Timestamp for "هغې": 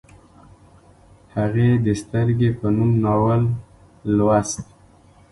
1.35-1.69